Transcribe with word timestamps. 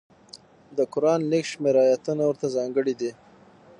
د 0.77 0.79
قران 0.93 1.19
لږ 1.31 1.43
شمېر 1.51 1.75
ایتونه 1.87 2.23
ورته 2.27 2.47
ځانګړي 2.55 2.93
دي. 3.01 3.11